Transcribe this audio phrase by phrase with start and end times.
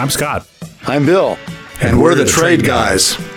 [0.00, 0.48] I'm Scott.
[0.84, 1.36] I'm Bill.
[1.74, 3.16] And, and we're, we're, the, the Trade, trade guys.
[3.18, 3.28] guys.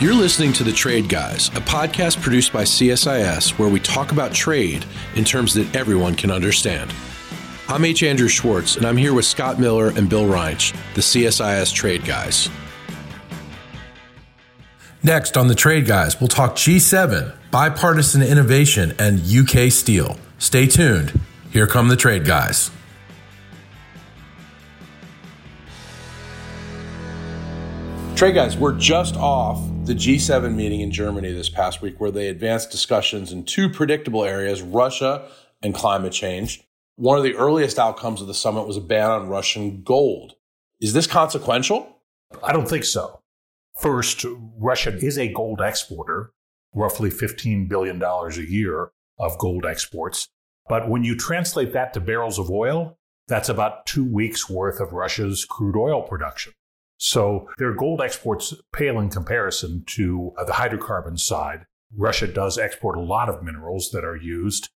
[0.00, 4.32] You're listening to The Trade Guys, a podcast produced by CSIS where we talk about
[4.32, 4.86] trade
[5.16, 6.94] in terms that everyone can understand.
[7.68, 8.02] I'm H.
[8.02, 12.48] Andrew Schwartz, and I'm here with Scott Miller and Bill Reinsch, the CSIS Trade Guys.
[15.02, 20.16] Next on The Trade Guys, we'll talk G7, bipartisan innovation, and UK steel.
[20.38, 21.20] Stay tuned.
[21.50, 22.70] Here come the Trade Guys.
[28.16, 32.28] Trade Guys, we're just off the G7 meeting in Germany this past week where they
[32.28, 35.28] advanced discussions in two predictable areas Russia
[35.62, 36.62] and climate change.
[36.94, 40.34] One of the earliest outcomes of the summit was a ban on Russian gold.
[40.80, 41.98] Is this consequential?
[42.40, 43.20] I don't think so.
[43.80, 44.24] First,
[44.58, 46.30] Russia is a gold exporter,
[46.72, 50.28] roughly $15 billion a year of gold exports.
[50.68, 54.92] But when you translate that to barrels of oil, that's about two weeks worth of
[54.92, 56.52] Russia's crude oil production.
[57.04, 61.66] So their gold exports pale in comparison to uh, the hydrocarbon side.
[61.94, 64.70] Russia does export a lot of minerals that are used,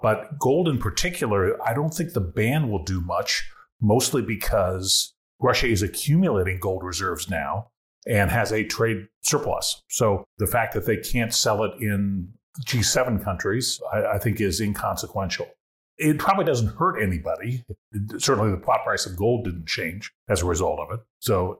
[0.00, 3.46] but gold in particular, I don't think the ban will do much,
[3.82, 7.68] mostly because Russia is accumulating gold reserves now
[8.06, 9.82] and has a trade surplus.
[9.90, 12.32] So the fact that they can't sell it in
[12.64, 15.48] G7 countries, I, I think, is inconsequential.
[15.96, 17.64] It probably doesn't hurt anybody.
[18.18, 21.00] Certainly, the plot price of gold didn't change as a result of it.
[21.20, 21.58] So,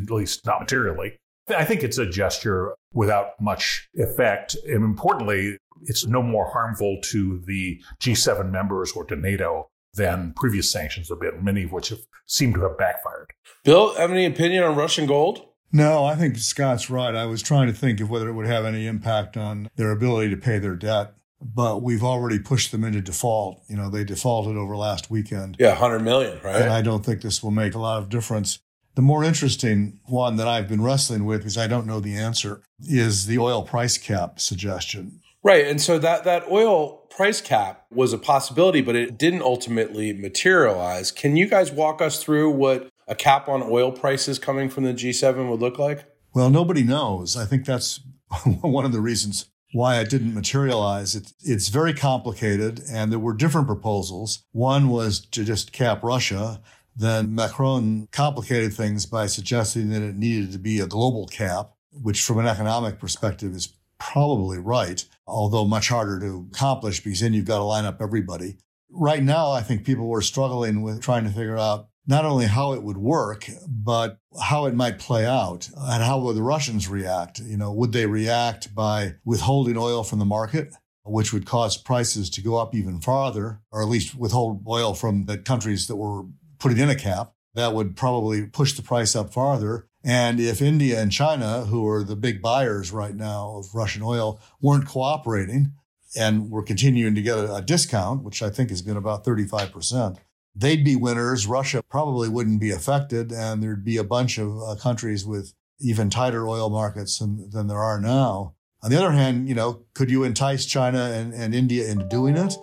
[0.00, 1.18] at least not materially.
[1.48, 4.56] I think it's a gesture without much effect.
[4.66, 10.70] And importantly, it's no more harmful to the G7 members or to NATO than previous
[10.70, 13.30] sanctions have been, many of which have seemed to have backfired.
[13.64, 15.46] Bill, have any opinion on Russian gold?
[15.72, 17.14] No, I think Scott's right.
[17.14, 20.30] I was trying to think of whether it would have any impact on their ability
[20.30, 23.62] to pay their debt but we've already pushed them into default.
[23.68, 25.56] You know, they defaulted over last weekend.
[25.58, 26.62] Yeah, 100 million, right?
[26.62, 28.58] And I don't think this will make a lot of difference.
[28.94, 32.62] The more interesting one that I've been wrestling with, because I don't know the answer,
[32.80, 35.20] is the oil price cap suggestion.
[35.42, 35.66] Right.
[35.66, 41.12] And so that, that oil price cap was a possibility, but it didn't ultimately materialize.
[41.12, 44.94] Can you guys walk us through what a cap on oil prices coming from the
[44.94, 46.04] G7 would look like?
[46.34, 47.36] Well, nobody knows.
[47.36, 48.00] I think that's
[48.60, 49.46] one of the reasons
[49.76, 51.14] why it didn't materialize.
[51.14, 54.42] It, it's very complicated, and there were different proposals.
[54.52, 56.62] One was to just cap Russia.
[56.96, 62.22] Then Macron complicated things by suggesting that it needed to be a global cap, which
[62.22, 67.44] from an economic perspective is probably right, although much harder to accomplish because then you've
[67.44, 68.56] got to line up everybody.
[68.90, 72.72] Right now, I think people were struggling with trying to figure out not only how
[72.72, 77.40] it would work, but how it might play out and how would the Russians react?
[77.40, 80.72] You know, would they react by withholding oil from the market,
[81.04, 85.26] which would cause prices to go up even farther, or at least withhold oil from
[85.26, 86.24] the countries that were
[86.58, 87.32] putting in a cap?
[87.54, 89.88] That would probably push the price up farther.
[90.04, 94.38] And if India and China, who are the big buyers right now of Russian oil,
[94.60, 95.72] weren't cooperating
[96.16, 100.18] and were continuing to get a, discount, which I think has been about 35%,
[100.56, 101.46] they'd be winners.
[101.46, 106.08] Russia probably wouldn't be affected, and there'd be a bunch of uh, countries with even
[106.08, 108.54] tighter oil markets than, than there are now.
[108.82, 112.36] On the other hand, you know, could you entice China and, and India into doing
[112.36, 112.54] it?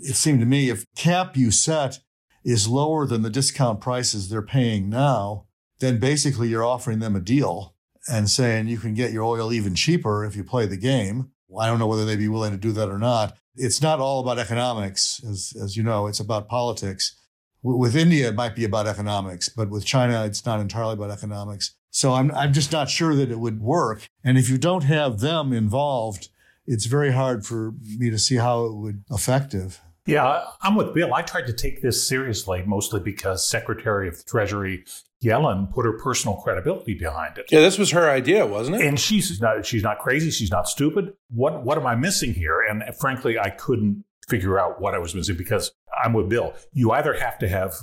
[0.00, 1.98] It seemed to me if cap you set
[2.44, 5.46] is lower than the discount prices they're paying now,
[5.80, 7.74] then basically you're offering them a deal
[8.08, 11.30] and saying you can get your oil even cheaper if you play the game.
[11.58, 13.36] I don't know whether they'd be willing to do that or not.
[13.56, 17.16] It's not all about economics, as, as you know, it's about politics.
[17.62, 21.74] With India, it might be about economics, but with China, it's not entirely about economics.
[21.90, 24.08] So I'm, I'm just not sure that it would work.
[24.24, 26.28] And if you don't have them involved,
[26.66, 29.80] it's very hard for me to see how it would effective.
[30.06, 31.12] Yeah, I'm with Bill.
[31.12, 34.84] I tried to take this seriously, mostly because Secretary of the Treasury
[35.22, 37.46] Yellen put her personal credibility behind it.
[37.50, 38.86] Yeah, this was her idea, wasn't it?
[38.86, 41.12] And she's not she's not crazy, she's not stupid.
[41.28, 42.62] What what am I missing here?
[42.62, 46.54] And frankly, I couldn't figure out what I was missing because I'm with Bill.
[46.72, 47.74] You either have to have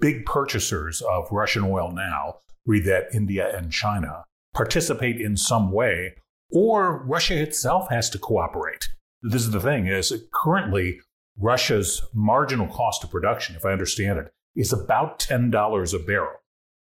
[0.00, 2.36] big purchasers of Russian oil now,
[2.66, 6.14] read that India and China, participate in some way,
[6.50, 8.88] or Russia itself has to cooperate.
[9.22, 11.00] This is the thing is currently
[11.38, 16.36] Russia's marginal cost of production, if I understand it, is about $10 a barrel.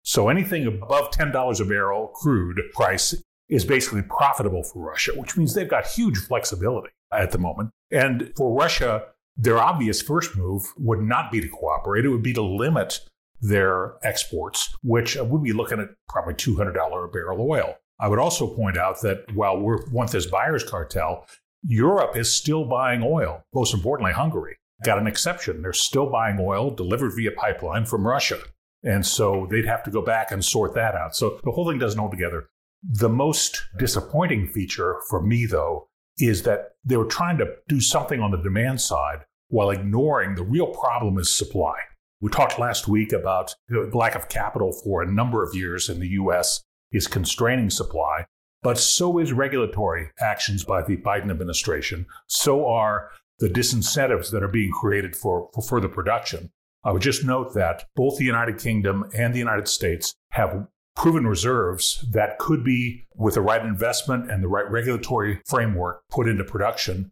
[0.03, 3.15] So anything above $10 a barrel crude price
[3.49, 7.71] is basically profitable for Russia, which means they've got huge flexibility at the moment.
[7.91, 9.03] And for Russia,
[9.41, 12.99] their obvious first move would not be to cooperate, it would be to limit
[13.41, 17.75] their exports, which uh, would be looking at probably $200 a barrel oil.
[17.99, 21.25] I would also point out that while we want this buyer's cartel,
[21.63, 24.57] Europe is still buying oil, most importantly, Hungary.
[24.83, 25.61] got an exception.
[25.61, 28.39] They're still buying oil delivered via pipeline from Russia.
[28.83, 31.15] And so they'd have to go back and sort that out.
[31.15, 32.47] So the whole thing doesn't hold together.
[32.83, 38.19] The most disappointing feature for me, though, is that they were trying to do something
[38.21, 41.75] on the demand side while ignoring the real problem is supply.
[42.21, 45.99] We talked last week about the lack of capital for a number of years in
[45.99, 48.25] the US is constraining supply,
[48.63, 52.05] but so is regulatory actions by the Biden administration.
[52.27, 53.09] So are
[53.39, 56.51] the disincentives that are being created for, for further production.
[56.83, 61.25] I would just note that both the United Kingdom and the United States have proven
[61.25, 66.43] reserves that could be, with the right investment and the right regulatory framework, put into
[66.43, 67.11] production.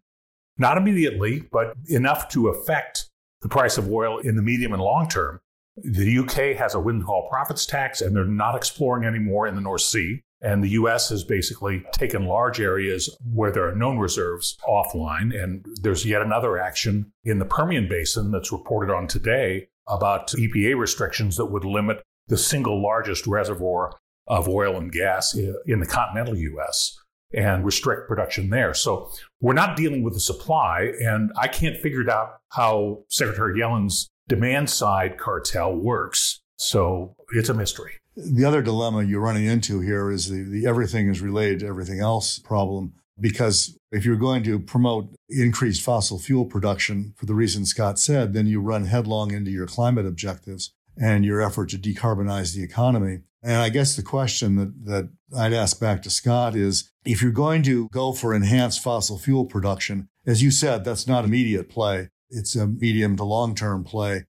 [0.59, 3.09] Not immediately, but enough to affect
[3.41, 5.39] the price of oil in the medium and long term.
[5.77, 9.81] The UK has a windfall profits tax, and they're not exploring anymore in the North
[9.81, 10.21] Sea.
[10.41, 15.33] And the US has basically taken large areas where there are known reserves offline.
[15.41, 20.77] And there's yet another action in the Permian Basin that's reported on today about EPA
[20.77, 23.94] restrictions that would limit the single largest reservoir
[24.27, 27.00] of oil and gas in the continental US
[27.34, 28.74] and restrict production there.
[28.74, 30.92] So we're not dealing with the supply.
[31.02, 36.42] And I can't figure out how Secretary Yellen's demand side cartel works.
[36.58, 37.94] So it's a mystery.
[38.16, 42.00] The other dilemma you're running into here is the, the everything is related to everything
[42.00, 42.94] else problem.
[43.20, 48.34] Because if you're going to promote increased fossil fuel production for the reason Scott said,
[48.34, 53.20] then you run headlong into your climate objectives and your effort to decarbonize the economy.
[53.41, 57.31] And I guess the question that, that I'd ask back to Scott is if you're
[57.31, 62.09] going to go for enhanced fossil fuel production, as you said, that's not immediate play.
[62.30, 64.25] It's a medium to long term play,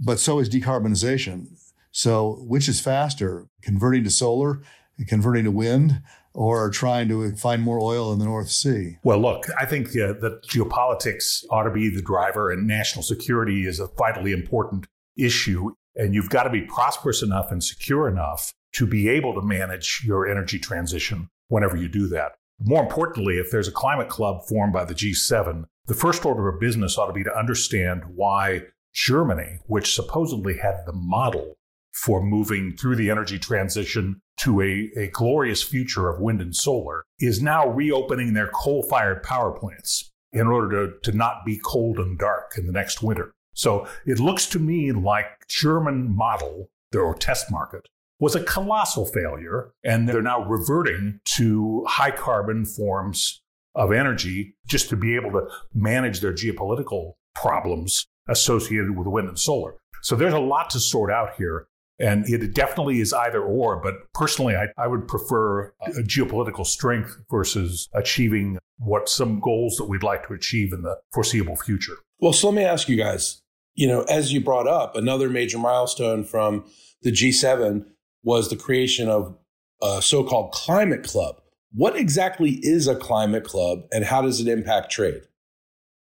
[0.00, 1.46] but so is decarbonization.
[1.92, 4.62] So, which is faster, converting to solar,
[5.06, 6.02] converting to wind,
[6.32, 8.98] or trying to find more oil in the North Sea?
[9.04, 13.66] Well, look, I think uh, that geopolitics ought to be the driver, and national security
[13.66, 14.86] is a vitally important
[15.16, 15.70] issue.
[15.96, 20.02] And you've got to be prosperous enough and secure enough to be able to manage
[20.04, 22.32] your energy transition whenever you do that.
[22.58, 26.60] More importantly, if there's a climate club formed by the G7, the first order of
[26.60, 28.62] business ought to be to understand why
[28.94, 31.56] Germany, which supposedly had the model
[31.92, 37.04] for moving through the energy transition to a, a glorious future of wind and solar,
[37.20, 41.98] is now reopening their coal fired power plants in order to, to not be cold
[41.98, 43.32] and dark in the next winter.
[43.54, 47.88] So it looks to me like German model, or test market,
[48.20, 49.72] was a colossal failure.
[49.82, 53.42] And they're now reverting to high carbon forms
[53.74, 59.38] of energy just to be able to manage their geopolitical problems associated with wind and
[59.38, 59.74] solar.
[60.02, 61.66] So there's a lot to sort out here.
[62.00, 67.88] And it definitely is either or, but personally, I, I would prefer geopolitical strength versus
[67.94, 71.94] achieving what some goals that we'd like to achieve in the foreseeable future.
[72.18, 73.40] Well, so let me ask you guys,
[73.74, 76.64] you know, as you brought up, another major milestone from
[77.02, 77.84] the G7
[78.22, 79.36] was the creation of
[79.82, 81.40] a so called climate club.
[81.72, 85.22] What exactly is a climate club and how does it impact trade?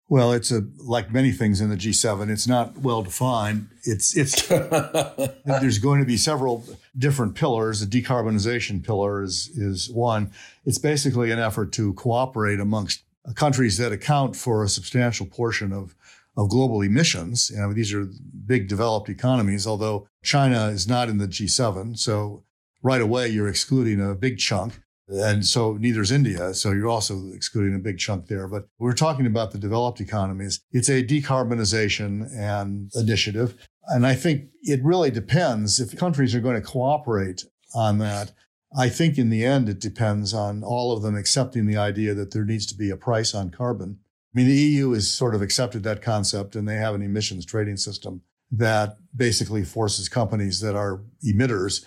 [0.07, 2.29] Well, it's a like many things in the G7.
[2.29, 3.69] It's not well defined.
[3.83, 4.47] It's it's
[5.45, 6.65] there's going to be several
[6.97, 7.85] different pillars.
[7.85, 10.31] The decarbonization pillar is is one.
[10.65, 13.03] It's basically an effort to cooperate amongst
[13.35, 15.95] countries that account for a substantial portion of
[16.39, 17.51] of global emissions.
[17.53, 18.07] You know, these are
[18.45, 21.97] big developed economies, although China is not in the G7.
[21.97, 22.43] So
[22.81, 24.79] right away you're excluding a big chunk.
[25.09, 26.53] And so neither is India.
[26.53, 28.47] So you're also excluding a big chunk there.
[28.47, 30.61] But we're talking about the developed economies.
[30.71, 33.55] It's a decarbonization and initiative.
[33.87, 38.31] And I think it really depends if countries are going to cooperate on that.
[38.75, 42.31] I think in the end, it depends on all of them accepting the idea that
[42.31, 43.99] there needs to be a price on carbon.
[44.33, 47.45] I mean, the EU has sort of accepted that concept and they have an emissions
[47.45, 48.21] trading system
[48.51, 51.83] that basically forces companies that are emitters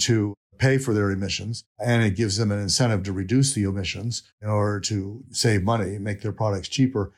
[0.00, 4.24] to pay for their emissions and it gives them an incentive to reduce the emissions
[4.42, 7.12] in order to save money, make their products cheaper.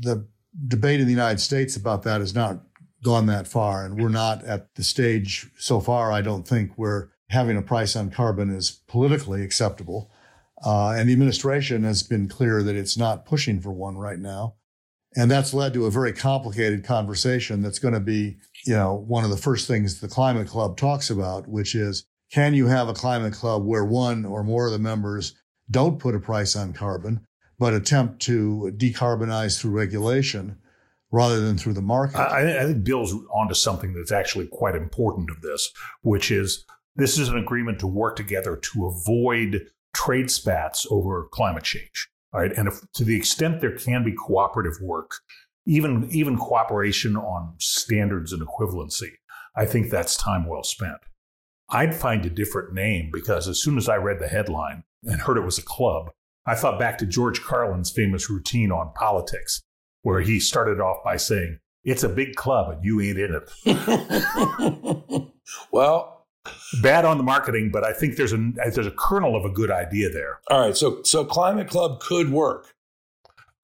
[0.00, 0.26] The
[0.66, 2.60] debate in the United States about that has not
[3.02, 3.84] gone that far.
[3.84, 7.96] And we're not at the stage so far, I don't think, where having a price
[7.96, 10.10] on carbon is politically acceptable.
[10.64, 14.56] Uh, and the administration has been clear that it's not pushing for one right now.
[15.16, 19.24] And that's led to a very complicated conversation that's going to be, you know, one
[19.24, 22.94] of the first things the climate club talks about, which is can you have a
[22.94, 25.34] climate club where one or more of the members
[25.70, 27.26] don't put a price on carbon,
[27.58, 30.56] but attempt to decarbonize through regulation
[31.10, 32.18] rather than through the market?
[32.18, 35.72] I, I think Bill's onto something that's actually quite important of this,
[36.02, 36.64] which is
[36.96, 42.08] this is an agreement to work together to avoid trade spats over climate change.
[42.32, 42.52] All right.
[42.52, 45.12] And if, to the extent there can be cooperative work,
[45.66, 49.10] even even cooperation on standards and equivalency.
[49.56, 50.98] I think that's time well spent.
[51.68, 55.36] I'd find a different name because as soon as I read the headline and heard
[55.36, 56.10] it was a club,
[56.46, 59.62] I thought back to George Carlin's famous routine on politics,
[60.02, 65.32] where he started off by saying, It's a big club and you ain't in it.
[65.72, 66.19] well,
[66.82, 69.70] bad on the marketing, but I think there's a there's a kernel of a good
[69.70, 70.40] idea there.
[70.48, 72.74] All right, so so Climate Club could work.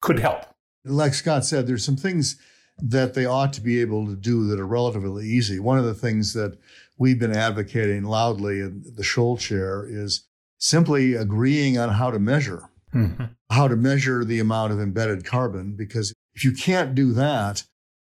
[0.01, 0.45] Could help.
[0.85, 2.37] Like Scott said, there's some things
[2.79, 5.59] that they ought to be able to do that are relatively easy.
[5.59, 6.57] One of the things that
[6.97, 10.27] we've been advocating loudly in the Scholl chair is
[10.59, 13.25] simply agreeing on how to measure, mm-hmm.
[13.49, 15.75] how to measure the amount of embedded carbon.
[15.75, 17.63] Because if you can't do that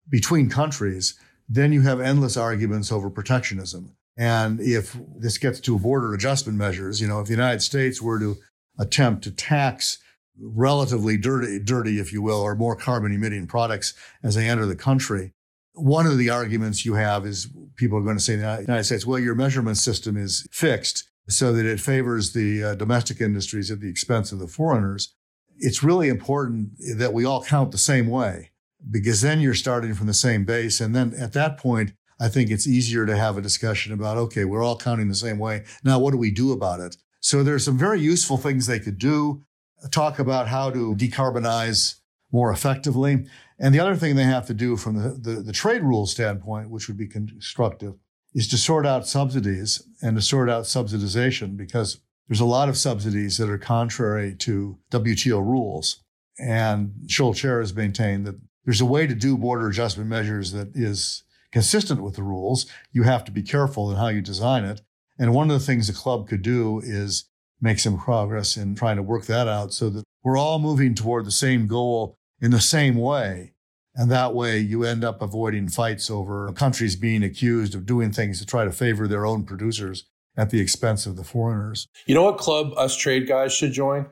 [0.08, 1.14] between countries,
[1.48, 3.96] then you have endless arguments over protectionism.
[4.16, 8.18] And if this gets to border adjustment measures, you know, if the United States were
[8.18, 8.36] to
[8.78, 9.98] attempt to tax
[10.38, 14.76] relatively dirty, dirty, if you will, or more carbon emitting products as they enter the
[14.76, 15.32] country,
[15.74, 18.84] one of the arguments you have is people are going to say in the United
[18.84, 23.70] States, well, your measurement system is fixed so that it favors the uh, domestic industries
[23.70, 25.14] at the expense of the foreigners.
[25.58, 28.50] It's really important that we all count the same way
[28.90, 30.80] because then you're starting from the same base.
[30.80, 34.44] And then at that point, I think it's easier to have a discussion about, okay,
[34.44, 35.64] we're all counting the same way.
[35.84, 36.96] Now, what do we do about it?
[37.20, 39.42] So there's some very useful things they could do.
[39.90, 41.96] Talk about how to decarbonize
[42.32, 43.26] more effectively.
[43.58, 46.70] And the other thing they have to do from the, the, the trade rules standpoint,
[46.70, 47.94] which would be constructive,
[48.34, 52.76] is to sort out subsidies and to sort out subsidization because there's a lot of
[52.76, 56.02] subsidies that are contrary to WTO rules.
[56.38, 60.68] And Scholl Chair has maintained that there's a way to do border adjustment measures that
[60.74, 61.22] is
[61.56, 62.66] consistent with the rules.
[62.92, 64.82] You have to be careful in how you design it.
[65.18, 67.30] And one of the things the club could do is
[67.62, 71.24] make some progress in trying to work that out so that we're all moving toward
[71.24, 73.54] the same goal in the same way
[73.96, 78.38] and that way you end up avoiding fights over countries being accused of doing things
[78.38, 80.04] to try to favor their own producers
[80.36, 81.88] at the expense of the foreigners.
[82.04, 84.06] You know what club us trade guys should join?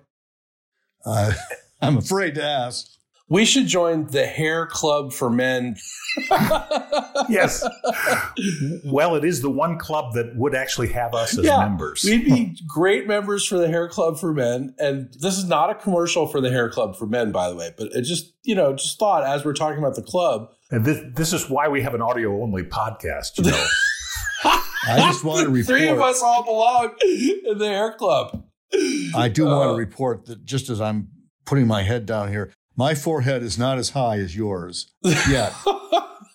[1.04, 1.34] Uh,
[1.82, 2.86] I'm afraid to ask.
[3.34, 5.74] We should join the Hair Club for Men.
[7.28, 7.66] yes.
[8.84, 12.04] Well, it is the one club that would actually have us as yeah, members.
[12.04, 14.76] We'd be great members for the Hair Club for Men.
[14.78, 17.74] And this is not a commercial for the Hair Club for Men, by the way,
[17.76, 20.50] but it just, you know, just thought as we're talking about the club.
[20.70, 23.66] And this, this is why we have an audio only podcast, you know.
[24.44, 25.76] I just want to report.
[25.76, 28.44] Three of us all belong in the Hair Club.
[29.16, 31.08] I do uh, want to report that just as I'm
[31.46, 35.52] putting my head down here, my forehead is not as high as yours yet.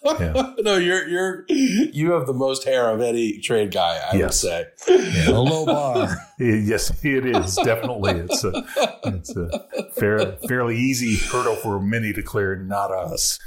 [0.06, 0.54] yeah.
[0.60, 3.98] No, you're you're you have the most hair of any trade guy.
[4.12, 4.22] I yes.
[4.22, 5.30] would say yeah.
[5.30, 6.16] a low bar.
[6.40, 8.12] yes, it is definitely.
[8.14, 8.66] It's a
[9.06, 9.50] it's a
[9.96, 13.40] fair, fairly easy hurdle for many to clear, not us.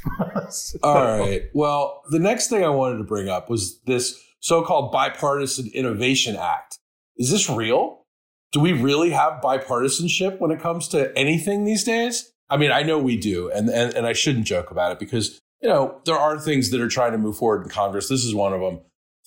[0.50, 0.78] so.
[0.82, 1.44] All right.
[1.54, 6.78] Well, the next thing I wanted to bring up was this so-called bipartisan innovation act.
[7.16, 8.00] Is this real?
[8.52, 12.31] Do we really have bipartisanship when it comes to anything these days?
[12.52, 15.40] I mean, I know we do, and, and and I shouldn't joke about it because
[15.62, 18.08] you know there are things that are trying to move forward in Congress.
[18.08, 18.80] This is one of them.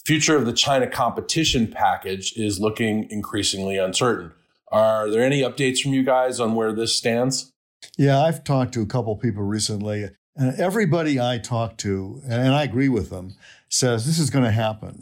[0.05, 4.31] Future of the China competition package is looking increasingly uncertain.
[4.71, 7.51] Are there any updates from you guys on where this stands?
[7.97, 12.61] Yeah, I've talked to a couple people recently, and everybody I talk to, and I
[12.63, 13.33] agree with them,
[13.69, 15.01] says this is going to happen.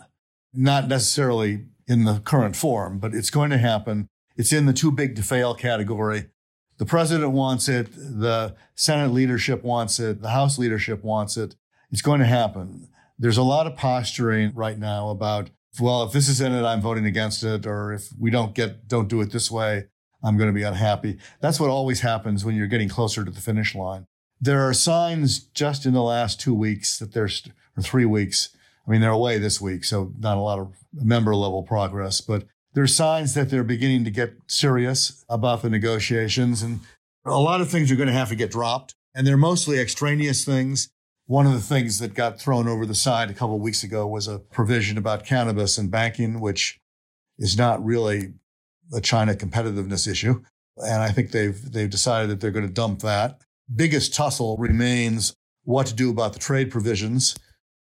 [0.53, 4.07] Not necessarily in the current form, but it's going to happen.
[4.37, 6.29] It's in the too big to fail category.
[6.77, 7.91] The president wants it.
[7.93, 10.21] The Senate leadership wants it.
[10.21, 11.55] The House leadership wants it.
[11.91, 12.89] It's going to happen.
[13.19, 16.81] There's a lot of posturing right now about, well, if this is in it, I'm
[16.81, 17.65] voting against it.
[17.67, 19.85] Or if we don't get, don't do it this way,
[20.23, 21.19] I'm going to be unhappy.
[21.41, 24.07] That's what always happens when you're getting closer to the finish line.
[24.41, 28.49] There are signs just in the last two weeks that there's, or three weeks.
[28.85, 32.45] I mean, they're away this week, so not a lot of member level progress, but
[32.73, 36.79] there's signs that they're beginning to get serious about the negotiations and
[37.25, 40.43] a lot of things are going to have to get dropped and they're mostly extraneous
[40.43, 40.89] things.
[41.25, 44.05] One of the things that got thrown over the side a couple of weeks ago
[44.05, 46.79] was a provision about cannabis and banking, which
[47.37, 48.33] is not really
[48.93, 50.41] a China competitiveness issue.
[50.77, 53.39] And I think they've, they've decided that they're going to dump that.
[53.73, 57.37] Biggest tussle remains what to do about the trade provisions.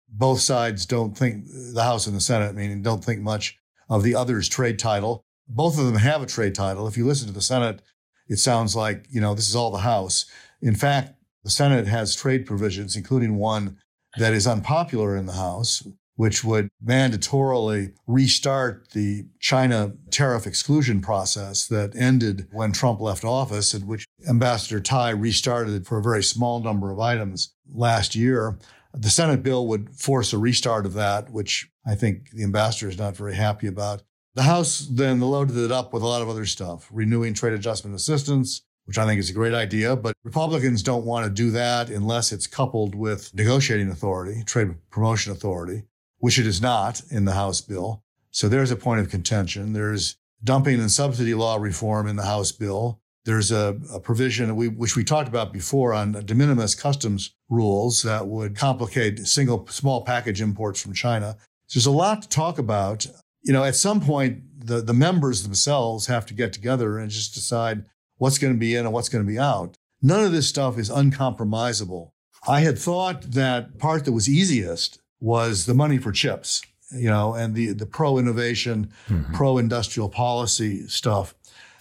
[0.08, 4.14] Both sides don't think, the House and the Senate, meaning don't think much of the
[4.14, 5.22] other's trade title.
[5.48, 6.88] Both of them have a trade title.
[6.88, 7.82] If you listen to the Senate,
[8.28, 10.26] it sounds like, you know, this is all the House.
[10.60, 11.14] In fact,
[11.44, 13.78] the Senate has trade provisions, including one
[14.18, 21.66] that is unpopular in the House, which would mandatorily restart the China tariff exclusion process
[21.68, 26.60] that ended when Trump left office, and which Ambassador Tai restarted for a very small
[26.60, 28.58] number of items last year.
[28.98, 32.98] The Senate bill would force a restart of that, which I think the ambassador is
[32.98, 34.02] not very happy about.
[34.34, 37.94] The House then loaded it up with a lot of other stuff, renewing trade adjustment
[37.94, 39.96] assistance, which I think is a great idea.
[39.96, 45.32] But Republicans don't want to do that unless it's coupled with negotiating authority, trade promotion
[45.32, 45.84] authority,
[46.18, 48.02] which it is not in the House bill.
[48.30, 49.72] So there's a point of contention.
[49.72, 53.00] There's dumping and subsidy law reform in the House bill.
[53.26, 58.02] There's a, a provision we, which we talked about before on de minimis customs rules
[58.04, 61.36] that would complicate single small package imports from China.
[61.66, 63.04] So there's a lot to talk about.
[63.42, 67.34] You know, at some point, the, the members themselves have to get together and just
[67.34, 67.84] decide
[68.18, 69.76] what's going to be in and what's going to be out.
[70.00, 72.10] None of this stuff is uncompromisable.
[72.46, 77.34] I had thought that part that was easiest was the money for chips, you know,
[77.34, 79.34] and the, the pro innovation, mm-hmm.
[79.34, 81.34] pro industrial policy stuff.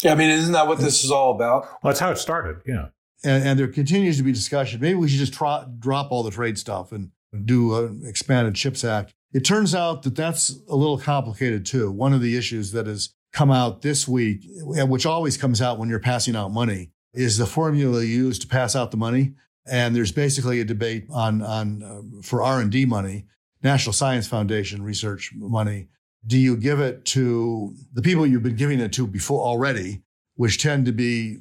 [0.04, 1.64] Yeah, I mean, isn't that what this is all about?
[1.64, 2.62] Well, that's how it started.
[2.66, 2.88] Yeah.
[3.24, 4.82] And, and there continues to be discussion.
[4.82, 7.12] Maybe we should just try, drop all the trade stuff and
[7.46, 9.14] do an expanded CHIPS Act.
[9.34, 11.92] It turns out that that's a little complicated too.
[11.92, 15.90] One of the issues that has come out this week, which always comes out when
[15.90, 19.34] you're passing out money, is the formula used to pass out the money.
[19.68, 23.26] And there's basically a debate on on uh, for R and D money,
[23.64, 25.88] National Science Foundation research money.
[26.28, 30.02] Do you give it to the people you've been giving it to before already,
[30.36, 31.40] which tend to be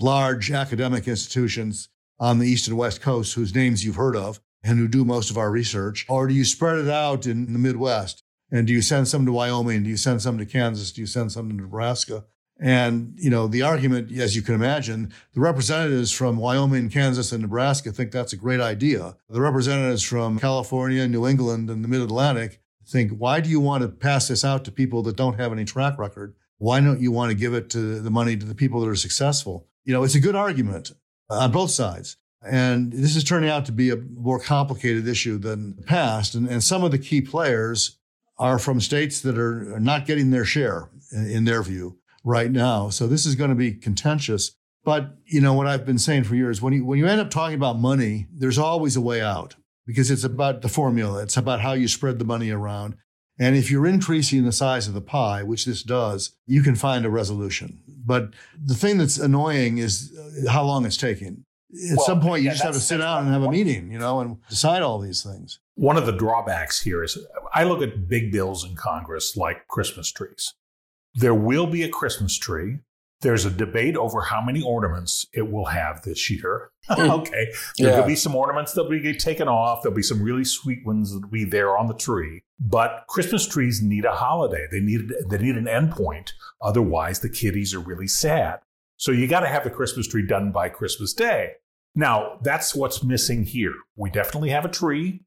[0.00, 4.78] large academic institutions on the east and west coast whose names you've heard of and
[4.78, 8.22] who do most of our research, or do you spread it out in the Midwest?
[8.50, 9.84] And do you send some to Wyoming?
[9.84, 10.92] Do you send some to Kansas?
[10.92, 12.24] Do you send some to Nebraska?
[12.58, 17.42] And, you know, the argument, as you can imagine, the representatives from Wyoming, Kansas, and
[17.42, 19.16] Nebraska think that's a great idea.
[19.28, 23.82] The representatives from California, New England, and the Mid Atlantic think, why do you want
[23.82, 26.34] to pass this out to people that don't have any track record?
[26.58, 28.96] Why don't you want to give it to the money to the people that are
[28.96, 29.68] successful?
[29.84, 30.92] You know, it's a good argument
[31.30, 32.16] uh, on both sides.
[32.42, 36.34] And this is turning out to be a more complicated issue than the past.
[36.34, 37.98] And, and some of the key players
[38.38, 42.90] are from states that are not getting their share, in, in their view right now.
[42.90, 44.54] So this is going to be contentious.
[44.84, 47.28] But you know what I've been saying for years: when you when you end up
[47.28, 51.22] talking about money, there's always a way out because it's about the formula.
[51.22, 52.96] It's about how you spread the money around.
[53.38, 57.04] And if you're increasing the size of the pie, which this does, you can find
[57.04, 57.82] a resolution.
[57.86, 58.30] But
[58.62, 61.44] the thing that's annoying is uh, how long it's taking.
[61.90, 63.92] At well, some point, you yeah, just have to sit down and have a meeting,
[63.92, 65.58] you know, and decide all these things.
[65.74, 67.18] One of the drawbacks here is
[67.52, 70.54] I look at big bills in Congress like Christmas trees.
[71.14, 72.78] There will be a Christmas tree.
[73.26, 76.70] There's a debate over how many ornaments it will have this year.
[76.88, 77.10] Hmm.
[77.10, 77.52] okay.
[77.78, 77.98] There yeah.
[77.98, 79.82] will be some ornaments that'll be taken off.
[79.82, 82.44] There'll be some really sweet ones that'll be there on the tree.
[82.60, 84.68] But Christmas trees need a holiday.
[84.70, 86.30] They need they need an endpoint.
[86.62, 88.60] Otherwise, the kiddies are really sad.
[88.98, 91.54] So you got to have the Christmas tree done by Christmas Day.
[91.96, 93.74] Now, that's what's missing here.
[93.96, 95.24] We definitely have a tree.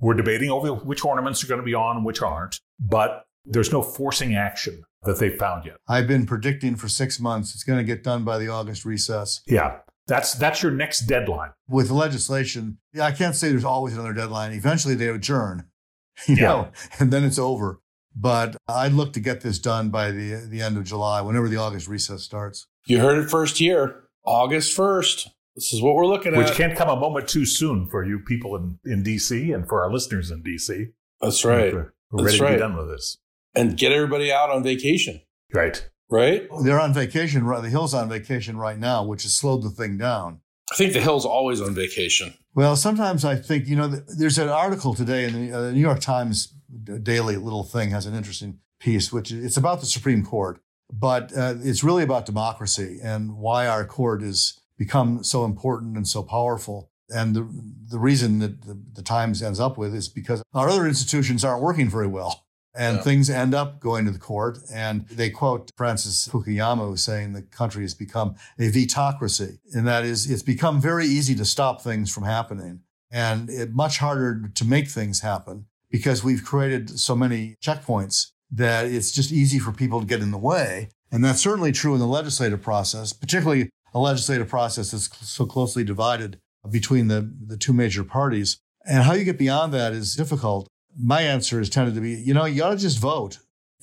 [0.00, 3.70] We're debating over which ornaments are going to be on and which aren't, but there's
[3.70, 5.76] no forcing action that they found yet.
[5.88, 9.40] I've been predicting for six months it's going to get done by the August recess.
[9.46, 9.78] Yeah.
[10.06, 11.50] That's that's your next deadline.
[11.68, 14.52] With legislation, yeah, I can't say there's always another deadline.
[14.52, 15.66] Eventually they adjourn,
[16.28, 16.42] you yeah.
[16.42, 16.68] know,
[17.00, 17.80] and then it's over.
[18.14, 21.56] But I'd look to get this done by the the end of July, whenever the
[21.56, 22.68] August recess starts.
[22.86, 25.28] You heard it first here, August first.
[25.56, 26.38] This is what we're looking at.
[26.38, 29.82] Which can't come a moment too soon for you people in, in DC and for
[29.82, 30.92] our listeners in DC.
[31.20, 31.72] That's right.
[31.72, 32.50] We're, we're That's ready right.
[32.50, 33.18] to be done with this
[33.56, 35.20] and get everybody out on vacation.
[35.52, 35.88] Right.
[36.08, 36.46] Right?
[36.62, 37.44] They're on vacation.
[37.46, 40.40] The Hill's on vacation right now, which has slowed the thing down.
[40.70, 42.34] I think the Hill's always on vacation.
[42.54, 46.00] Well, sometimes I think, you know, there's an article today in the uh, New York
[46.00, 46.54] Times
[47.02, 50.60] daily little thing has an interesting piece, which it's about the Supreme Court,
[50.92, 56.06] but uh, it's really about democracy and why our court has become so important and
[56.06, 56.90] so powerful.
[57.08, 57.48] And the,
[57.88, 61.62] the reason that the, the Times ends up with is because our other institutions aren't
[61.62, 62.45] working very well
[62.76, 63.02] and yeah.
[63.02, 64.58] things end up going to the court.
[64.72, 69.58] And they quote Francis Fukuyama saying the country has become a vetocracy.
[69.72, 73.98] And that is, it's become very easy to stop things from happening and it, much
[73.98, 79.58] harder to make things happen because we've created so many checkpoints that it's just easy
[79.58, 80.88] for people to get in the way.
[81.10, 85.84] And that's certainly true in the legislative process, particularly a legislative process that's so closely
[85.84, 86.38] divided
[86.70, 88.58] between the, the two major parties.
[88.84, 92.34] And how you get beyond that is difficult my answer has tended to be, you
[92.34, 93.38] know, you ought to just vote.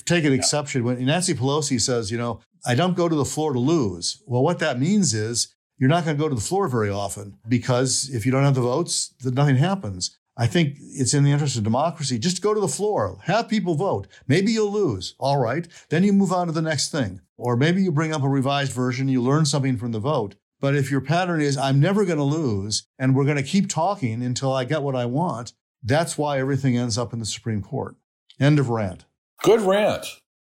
[0.06, 0.38] Take an yeah.
[0.38, 4.22] exception when Nancy Pelosi says, you know, I don't go to the floor to lose.
[4.26, 7.38] Well, what that means is you're not going to go to the floor very often
[7.48, 10.18] because if you don't have the votes, then nothing happens.
[10.36, 12.18] I think it's in the interest of democracy.
[12.18, 14.08] Just go to the floor, have people vote.
[14.28, 15.16] Maybe you'll lose.
[15.20, 15.68] All right.
[15.90, 17.22] Then you move on to the next thing.
[17.38, 20.36] Or maybe you bring up a revised version, you learn something from the vote.
[20.60, 23.68] But if your pattern is, I'm never going to lose, and we're going to keep
[23.68, 25.52] talking until I get what I want,
[25.84, 27.96] that's why everything ends up in the Supreme Court.
[28.40, 29.06] End of rant.
[29.44, 30.06] Good rant.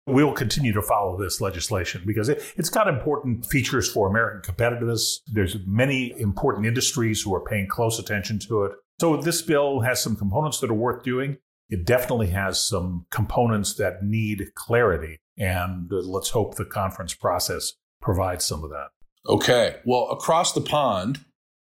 [0.07, 4.55] We will continue to follow this legislation because it, has got important features for American
[4.55, 5.19] competitiveness.
[5.27, 8.73] There's many important industries who are paying close attention to it.
[9.01, 11.39] So this bill has some components that are worth doing.
[11.71, 15.19] It definitely has some components that need clarity.
[15.39, 18.89] And let's hope the conference process provides some of that.
[19.27, 19.77] Okay.
[19.85, 21.21] Well, across the pond,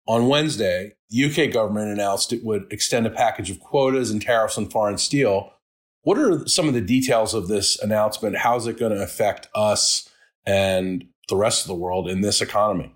[0.07, 4.57] on Wednesday, the UK government announced it would extend a package of quotas and tariffs
[4.57, 5.53] on foreign steel.
[6.03, 8.37] What are some of the details of this announcement?
[8.37, 10.09] How is it going to affect us
[10.45, 12.93] and the rest of the world in this economy?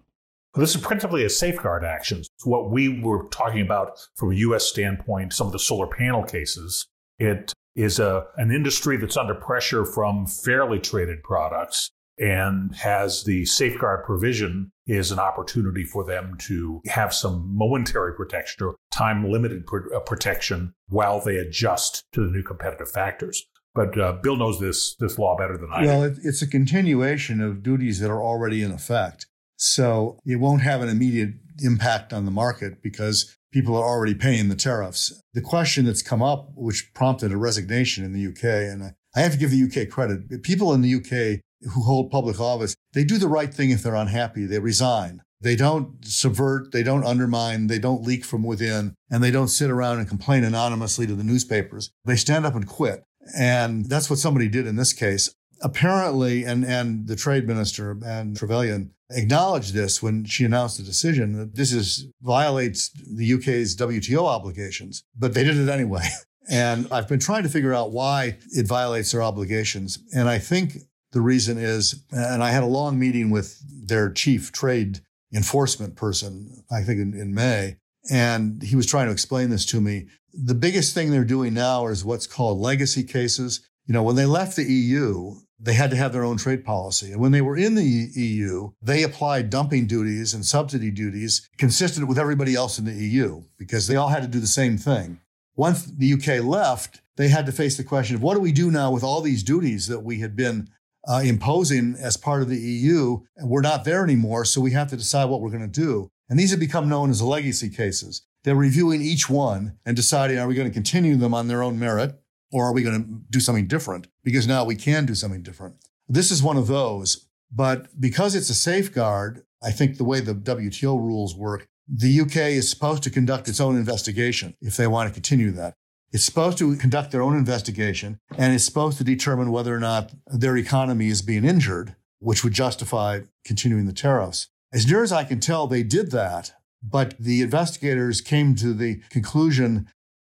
[0.53, 2.21] Well, this is principally a safeguard action.
[2.43, 4.65] What we were talking about from a U.S.
[4.65, 6.87] standpoint, some of the solar panel cases.
[7.17, 13.45] It is a, an industry that's under pressure from fairly traded products and has the
[13.45, 19.63] safeguard provision is an opportunity for them to have some momentary protection or time limited
[19.71, 23.45] uh, protection while they adjust to the new competitive factors.
[23.75, 26.09] But uh, Bill knows this this law better than I well, do.
[26.09, 29.27] Well, it's a continuation of duties that are already in effect.
[29.55, 34.49] So it won't have an immediate impact on the market because people are already paying
[34.49, 35.21] the tariffs.
[35.33, 39.33] The question that's come up, which prompted a resignation in the UK, and I have
[39.33, 40.43] to give the UK credit.
[40.43, 41.41] People in the UK
[41.71, 44.45] who hold public office, they do the right thing if they're unhappy.
[44.45, 45.21] They resign.
[45.43, 49.69] They don't subvert, they don't undermine, they don't leak from within, and they don't sit
[49.69, 51.91] around and complain anonymously to the newspapers.
[52.05, 53.03] They stand up and quit.
[53.37, 55.33] And that's what somebody did in this case.
[55.61, 61.37] Apparently, and, and the trade minister and Trevelyan acknowledged this when she announced the decision
[61.37, 66.07] that this is violates the UK's WTO obligations, but they did it anyway.
[66.49, 69.99] And I've been trying to figure out why it violates their obligations.
[70.13, 70.73] And I think
[71.13, 74.99] the reason is, and I had a long meeting with their chief trade
[75.33, 77.77] enforcement person, I think in, in May,
[78.11, 80.07] and he was trying to explain this to me.
[80.33, 83.61] The biggest thing they're doing now is what's called legacy cases.
[83.85, 87.11] You know, when they left the EU, they had to have their own trade policy.
[87.11, 92.07] And when they were in the EU, they applied dumping duties and subsidy duties consistent
[92.07, 95.19] with everybody else in the EU because they all had to do the same thing.
[95.55, 98.71] Once the UK left, they had to face the question of what do we do
[98.71, 100.67] now with all these duties that we had been
[101.07, 103.19] uh, imposing as part of the EU.
[103.37, 106.09] And we're not there anymore, so we have to decide what we're going to do.
[106.29, 108.25] And these have become known as legacy cases.
[108.43, 111.79] They're reviewing each one and deciding are we going to continue them on their own
[111.79, 112.19] merit
[112.51, 114.07] or are we going to do something different?
[114.23, 115.75] Because now we can do something different.
[116.07, 117.27] This is one of those.
[117.51, 122.37] But because it's a safeguard, I think the way the WTO rules work, the UK
[122.37, 125.75] is supposed to conduct its own investigation if they want to continue that.
[126.13, 130.13] It's supposed to conduct their own investigation and it's supposed to determine whether or not
[130.27, 134.47] their economy is being injured, which would justify continuing the tariffs.
[134.71, 139.01] As near as I can tell, they did that, but the investigators came to the
[139.09, 139.89] conclusion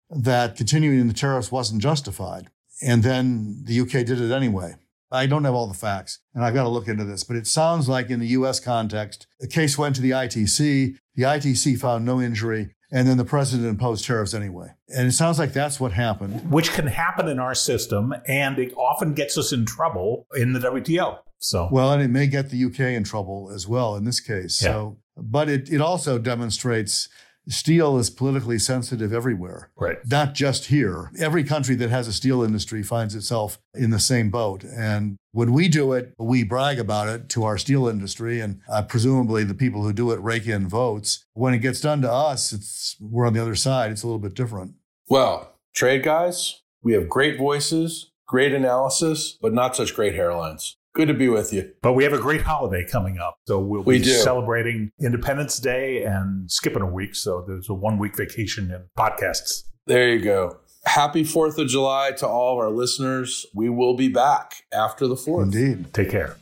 [0.09, 2.47] that continuing the tariffs wasn't justified.
[2.81, 4.75] And then the UK did it anyway.
[5.11, 7.45] I don't have all the facts, and I've got to look into this, but it
[7.45, 10.95] sounds like in the US context, the case went to the ITC.
[11.15, 14.67] The ITC found no injury, and then the president imposed tariffs anyway.
[14.95, 16.51] And it sounds like that's what happened.
[16.51, 20.59] Which can happen in our system, and it often gets us in trouble in the
[20.59, 21.17] WTO.
[21.39, 24.61] So well, and it may get the UK in trouble as well in this case.
[24.61, 24.69] Yeah.
[24.69, 27.09] So, but it it also demonstrates
[27.47, 29.71] steel is politically sensitive everywhere.
[29.75, 29.97] Right.
[30.09, 31.11] Not just here.
[31.19, 34.63] Every country that has a steel industry finds itself in the same boat.
[34.63, 38.39] And when we do it, we brag about it to our steel industry.
[38.39, 41.25] And uh, presumably the people who do it rake in votes.
[41.33, 43.91] When it gets done to us, it's we're on the other side.
[43.91, 44.75] It's a little bit different.
[45.09, 50.75] Well, trade guys, we have great voices, great analysis, but not such great hairlines.
[50.93, 51.71] Good to be with you.
[51.81, 53.39] But we have a great holiday coming up.
[53.47, 54.11] So we'll we be do.
[54.11, 57.15] celebrating Independence Day and skipping a week.
[57.15, 59.63] So there's a one week vacation in podcasts.
[59.87, 60.59] There you go.
[60.85, 63.45] Happy 4th of July to all of our listeners.
[63.55, 65.53] We will be back after the 4th.
[65.53, 65.93] Indeed.
[65.93, 66.35] Take care.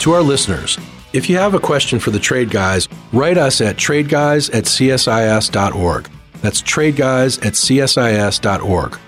[0.00, 0.78] To our listeners,
[1.12, 6.10] if you have a question for the trade guys, write us at tradeguys at csis.org.
[6.40, 8.98] That's tradeguys at csis.org.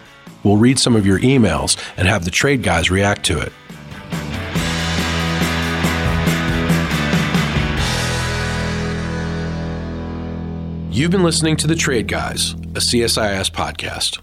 [0.44, 3.52] We'll read some of your emails and have the trade guys react to it.
[10.90, 14.22] You've been listening to The Trade Guys, a CSIS podcast.